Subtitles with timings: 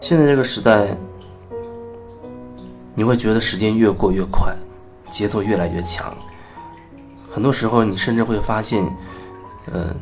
[0.00, 0.96] 现在这个时代，
[2.94, 4.54] 你会觉得时间越过越快，
[5.10, 6.16] 节奏越来越强。
[7.30, 8.84] 很多时候，你甚至会发现，
[9.72, 9.94] 呃，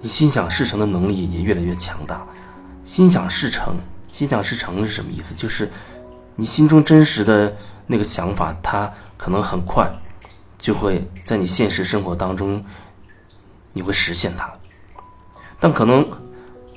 [0.00, 2.26] 你心想事成的能力也越来越强大。
[2.84, 3.76] 心想事成，
[4.12, 5.34] 心想事成是什么意思？
[5.34, 5.70] 就是
[6.34, 9.88] 你心中真实的那个想法，它可能很快
[10.58, 12.62] 就会在你现实生活当中，
[13.72, 14.52] 你会实现它。
[15.60, 16.06] 但可能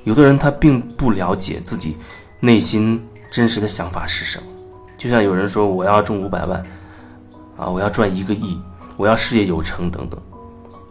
[0.06, 1.98] 有的人他并不了解自己
[2.40, 4.46] 内心真实的想法是什么。
[4.98, 6.66] 就像有人说我要中五百万，
[7.58, 8.60] 啊，我要赚一个亿，
[8.96, 10.20] 我要事业有成等等，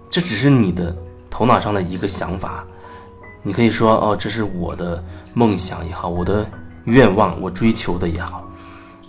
[0.08, 0.94] 这只是你的
[1.28, 2.64] 头脑上的一个想法。
[3.42, 5.02] 你可以说哦，这是我的
[5.34, 6.44] 梦想也好，我的
[6.84, 8.44] 愿望，我追求的也好。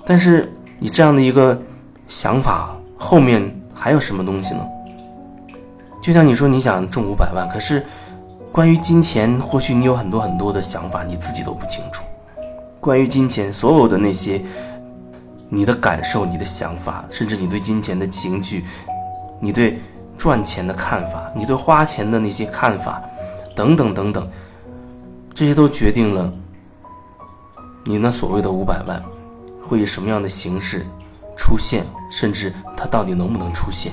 [0.05, 1.59] 但是你这样的一个
[2.07, 3.43] 想法后面
[3.73, 4.63] 还有什么东西呢？
[6.01, 7.85] 就像你说你想中五百万，可是
[8.51, 12.03] 关于金钱，或许你有很多很多的想法，你自己都不清楚。
[12.87, 14.41] 关于金钱，所有的那些
[15.49, 18.63] 你的感受、你的想法，甚至你对金钱的情绪，
[19.41, 19.81] 你对
[20.17, 23.01] 赚钱的看法，你对花钱的那些看法。
[23.53, 24.25] 等等等等，
[25.33, 26.31] 这些都决定了
[27.83, 29.03] 你那所谓的五百万
[29.61, 30.85] 会以什么样的形式
[31.35, 33.91] 出现，甚至它到底能不能出现？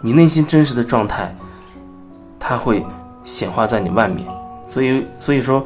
[0.00, 1.36] 你内心真实的状态，
[2.40, 2.82] 它会
[3.24, 4.26] 显化在你外面。
[4.66, 5.62] 所以，所以说，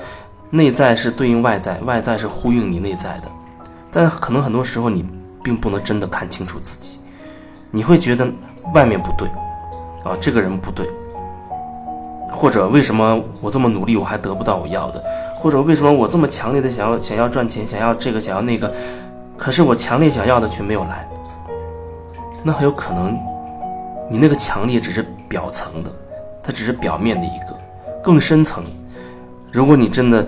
[0.50, 3.24] 内在是对应外在，外在是呼应你内在的。
[3.90, 5.04] 但可能很多时候你
[5.42, 6.98] 并不能真的看清楚自己，
[7.70, 8.28] 你会觉得
[8.74, 9.28] 外面不对，
[10.04, 10.88] 啊，这个人不对。
[12.32, 15.02] 或者为什么我这么努力我还得不到我要的？
[15.36, 18.72] 或者为什么我这么强烈的想要想要赚钱，想要这个想要那个，
[19.36, 21.08] 可是我强烈想要的却没有来？
[22.42, 23.18] 那很有可能，
[24.08, 25.90] 你那个强烈只是表层的，
[26.42, 27.58] 它只是表面的一个，
[28.02, 28.64] 更深层。
[29.52, 30.26] 如果你真的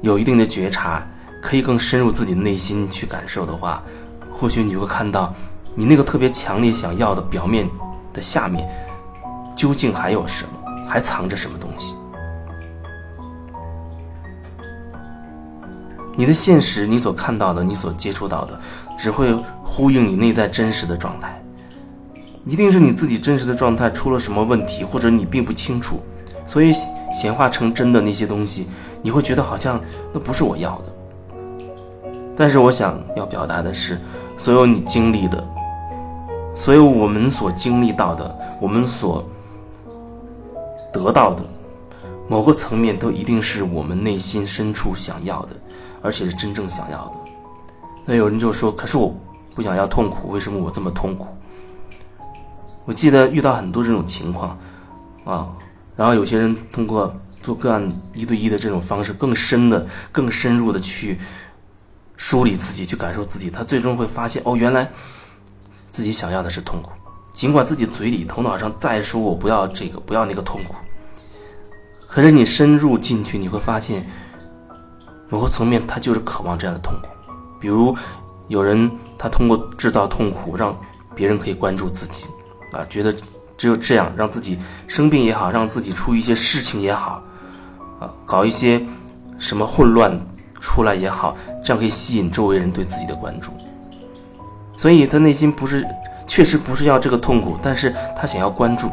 [0.00, 1.06] 有一定的觉察，
[1.42, 3.82] 可以更深入自己的内心去感受的话，
[4.30, 5.34] 或许你会看到，
[5.74, 7.68] 你那个特别强烈想要的表面
[8.12, 8.68] 的下面，
[9.56, 10.50] 究竟还有什么？
[10.86, 11.94] 还藏着什么东西？
[16.16, 18.58] 你的现实，你所看到的，你所接触到的，
[18.96, 21.40] 只会呼应你内在真实的状态。
[22.44, 26.02] 一定是你自己真实的状态出了什么问题，或者你并不清楚，
[26.48, 26.72] 所以
[27.12, 28.66] 显化成真的那些东西，
[29.00, 29.80] 你会觉得好像
[30.12, 32.10] 那不是我要的。
[32.36, 34.00] 但是我想要表达的是，
[34.36, 35.46] 所有你经历的，
[36.56, 39.24] 所有我们所经历到的，我们所。
[40.90, 41.42] 得到的
[42.28, 45.50] 某个层面都一定是我们内心深处想要的，
[46.00, 47.12] 而且是真正想要的。
[48.06, 49.14] 那有人就说：“可是我
[49.54, 51.26] 不想要痛苦，为什么我这么痛苦？”
[52.86, 54.58] 我记得遇到很多这种情况
[55.24, 55.48] 啊，
[55.98, 61.18] 然后有些人通过做个案一对一的这种方式，更深的、更深入的去
[62.16, 64.88] 梳理自己，去感受自己，他最终会发现：哦，原来
[65.90, 66.92] 自己想要的是痛苦。
[67.32, 70.76] 尽管自己嘴里、头脑上再说我不要这个、不要那个痛苦，
[72.06, 74.08] 可是你深入进去，你会发现，
[75.28, 77.08] 某个层面他就是渴望这样的痛苦。
[77.60, 77.96] 比如，
[78.46, 78.88] 有人
[79.18, 80.78] 他通过制造痛苦，让
[81.16, 82.26] 别人可以关注自己，
[82.72, 83.12] 啊，觉得
[83.58, 87.22] 只有这样，让自己生病也好，让自己出一些事情也好，
[88.00, 88.80] 啊，搞一些
[89.38, 90.18] 什么混乱
[90.58, 93.52] 出来也好，这样可以吸引周围人对自己的关注。
[94.76, 95.86] 所以他内心不是。
[96.30, 98.90] 确实不是要这个痛苦，但是他想要关注，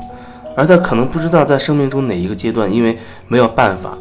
[0.56, 2.98] 而他可能不知道在生命中哪一个阶段，因为
[3.28, 3.92] 没有办法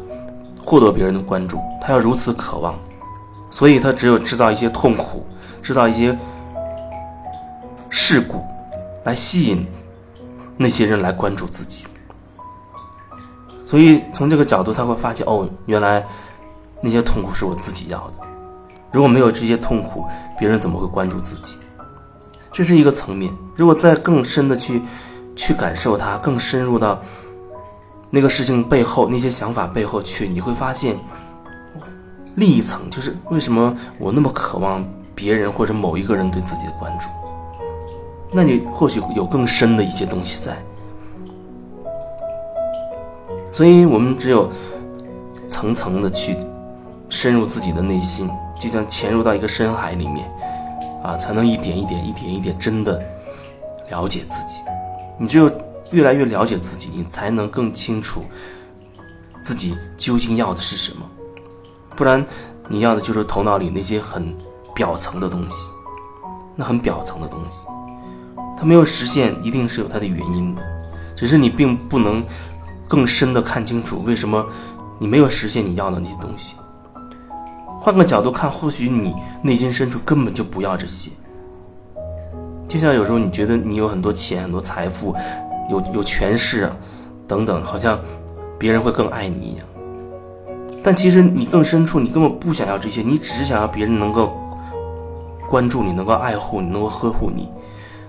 [0.63, 2.73] 获得别人的关注，他要如此渴望，
[3.51, 5.27] 所以他只有制造一些痛苦，
[5.61, 6.17] 制造一些
[7.89, 8.41] 事故，
[9.03, 9.67] 来吸引
[10.57, 11.83] 那些人来关注自己。
[13.65, 16.05] 所以从这个角度，他会发现，哦，原来
[16.81, 18.13] 那些痛苦是我自己要的。
[18.91, 20.05] 如果没有这些痛苦，
[20.37, 21.57] 别人怎么会关注自己？
[22.51, 24.81] 这是一个层面，如果再更深的去，
[25.35, 27.01] 去感受它，更深入到
[28.09, 30.97] 那个事情背后那些想法背后去，你会发现，
[32.35, 37.09] 另一层就是为什么我那么渴望别人或者某一个人对自己的关注？
[38.31, 40.57] 那你或许有更深的一些东西在，
[43.51, 44.49] 所以我们只有
[45.47, 46.35] 层层的去
[47.09, 48.29] 深入自己的内心，
[48.59, 50.29] 就像潜入到一个深海里面。
[51.03, 52.99] 啊，才能一点一点、一点一点真的
[53.91, 54.61] 了解自己。
[55.19, 55.47] 你只有
[55.91, 58.23] 越来越了解自己，你才能更清楚
[59.39, 61.05] 自己究竟要的是什么。
[61.95, 62.25] 不然，
[62.67, 64.35] 你要的就是头脑里那些很
[64.73, 65.69] 表层的东西，
[66.55, 67.67] 那很表层的东西，
[68.57, 70.61] 它没有实现，一定是有它的原因的。
[71.15, 72.23] 只是你并不能
[72.87, 74.45] 更深的看清楚为什么
[74.99, 76.55] 你没有实现你要的那些东西。
[77.81, 81.11] 换个角度看，或许你内心深处根本就不要这些。
[82.67, 85.15] 就像有时候你觉得你有很多钱、很多财富、
[85.69, 86.75] 有有权势啊
[87.27, 87.99] 等等，好像
[88.57, 89.65] 别人会更爱你一样。
[90.83, 94.33] 但其实你更深处，你根本不想要这些，你只是想要别人能够
[95.49, 97.47] 关注你，能够爱护你，能够呵护你。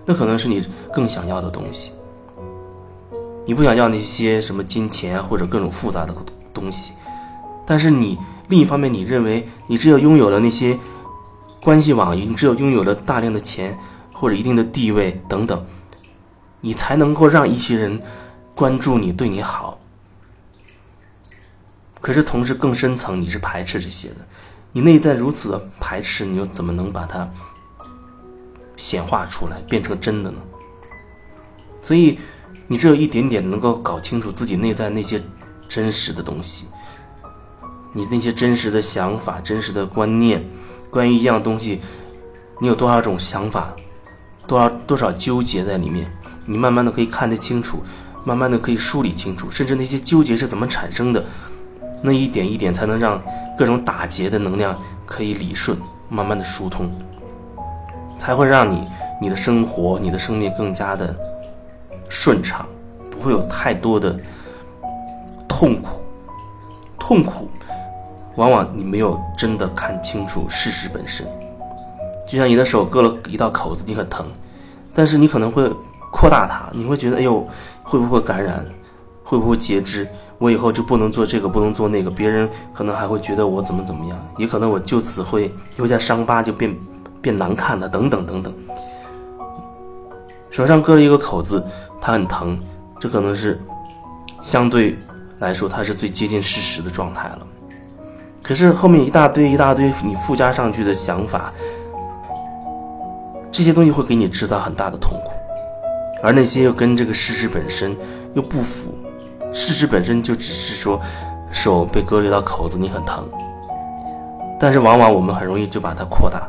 [0.06, 1.92] 那可能是你更想要的东西。
[3.44, 6.14] 你不想要那些什么金钱或者各种复杂的
[6.54, 6.94] 东西，
[7.66, 8.18] 但是你
[8.48, 10.76] 另一方面，你认为你只有拥有了那些
[11.60, 13.78] 关系网，你只有拥有了大量的钱
[14.12, 15.64] 或者一定的地位等等，
[16.60, 18.02] 你才能够让一些人
[18.54, 19.78] 关注你，对你好。
[22.00, 24.16] 可是同时更深层，你是排斥这些的，
[24.72, 27.28] 你内在如此的排斥，你又怎么能把它
[28.76, 30.38] 显化出来，变成真的呢？
[31.82, 32.18] 所以，
[32.66, 35.22] 你只有一点点能够搞清楚自己内在那些
[35.68, 36.66] 真实的东西，
[37.92, 40.44] 你那些真实的想法、真实的观念，
[40.90, 41.80] 关于一样东西，
[42.60, 43.74] 你有多少种想法，
[44.46, 46.10] 多少多少纠结在里面，
[46.44, 47.82] 你慢慢的可以看得清楚，
[48.24, 51.24] 慢慢的可以梳理清楚，甚至那些纠结是怎么产生的。
[52.02, 53.22] 那一点一点才能让
[53.56, 55.78] 各种打结的能量可以理顺，
[56.08, 56.92] 慢慢的疏通，
[58.18, 58.88] 才会让你
[59.20, 61.14] 你的生活、你的生命更加的
[62.08, 62.66] 顺畅，
[63.10, 64.18] 不会有太多的
[65.48, 66.00] 痛苦。
[66.98, 67.48] 痛苦，
[68.34, 71.24] 往往你没有真的看清楚事实本身。
[72.28, 74.26] 就像你的手割了一道口子，你很疼，
[74.92, 75.70] 但是你可能会
[76.10, 77.46] 扩大它，你会觉得，哎呦，
[77.84, 78.66] 会不会感染？
[79.22, 80.08] 会不会截肢？
[80.38, 86.76] 我以后就不能做这个，不能做那个，别人可能还会觉得我怎么怎么样，也可能我就此会留下伤疤，就变
[87.20, 88.52] 变难看了，等等等等。
[90.50, 91.62] 手上割了一个口子，
[92.00, 92.58] 它很疼，
[92.98, 93.60] 这可能是
[94.40, 94.96] 相对
[95.38, 97.38] 来说它是最接近事实的状态了。
[98.42, 101.52] 可是后面一大堆一大堆你附加上去的想法，
[103.50, 105.32] 这些东西会给你制造很大的痛苦，
[106.22, 107.96] 而那些又跟这个事实本身
[108.34, 108.94] 又不符。
[109.52, 111.00] 事实本身就只是说，
[111.50, 113.26] 手被割了一道口子，你很疼。
[114.58, 116.48] 但是往往我们很容易就把它扩大，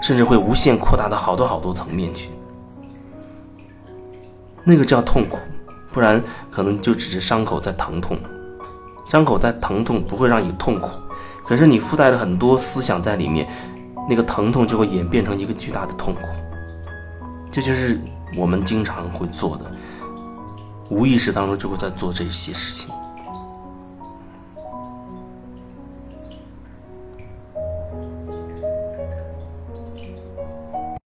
[0.00, 2.30] 甚至会无限扩大到好多好多层面去。
[4.64, 5.38] 那个叫痛苦，
[5.92, 8.18] 不然可能就只是伤口在疼痛，
[9.06, 10.88] 伤口在疼痛不会让你痛苦，
[11.46, 13.48] 可是你附带了很多思想在里面，
[14.08, 16.28] 那个疼痛就会演变成一个巨大的痛苦。
[17.50, 17.98] 这就是
[18.36, 19.64] 我们经常会做的。
[20.90, 22.94] 无意识当中就会在做这些事情。